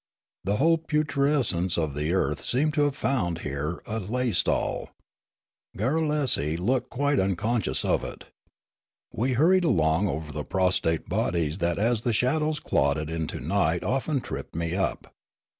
The 0.43 0.55
whole 0.55 0.79
putrescence 0.79 1.77
of 1.77 1.93
the 1.93 2.11
earth 2.11 2.41
seemed 2.43 2.73
to 2.73 2.85
have 2.85 2.95
found 2.95 3.41
here 3.41 3.83
a 3.85 3.99
laj' 3.99 4.33
stall. 4.37 4.89
Garrulesi 5.77 6.57
looked 6.57 6.89
quite 6.89 7.19
unconscious 7.19 7.85
of 7.85 8.03
it. 8.03 8.23
Tirralaria 9.13 9.29
141 9.29 9.29
We 9.29 9.33
hurried 9.33 9.63
along 9.63 10.07
over 10.09 10.43
prostrate 10.43 11.07
bodies 11.07 11.59
that 11.59 11.77
as 11.77 12.01
the 12.01 12.13
shadows 12.13 12.59
clotted 12.59 13.11
into 13.11 13.39
night 13.39 13.83
often 13.83 14.21
tripped 14.21 14.55
me 14.55 14.75
up. 14.75 15.13